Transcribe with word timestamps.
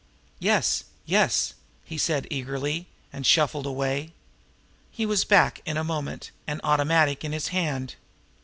"Yes, 0.39 0.85
yes!" 1.05 1.53
he 1.85 1.95
said 1.95 2.25
eagerly 2.31 2.87
and 3.13 3.23
shuffled 3.23 3.67
away. 3.67 4.13
He 4.89 5.05
was 5.05 5.23
back 5.25 5.61
in 5.63 5.77
a 5.77 5.83
moment, 5.83 6.31
an 6.47 6.59
automatic 6.63 7.23
in 7.23 7.33
his 7.33 7.49
hand. 7.49 7.93